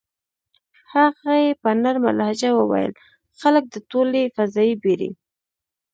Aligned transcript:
هغې 0.93 1.43
په 1.61 1.69
نرمه 1.81 2.11
لهجه 2.19 2.49
وویل: 2.55 2.91
"خلک 3.39 3.63
د 3.69 3.75
ټولې 3.91 4.21
فضايي 4.35 4.73
بېړۍ. 4.83 5.11